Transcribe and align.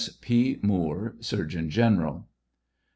S. 0.01 0.17
P. 0.19 0.57
MOOKE, 0.63 1.17
Surgeon 1.21 1.69
General. 1.69 2.27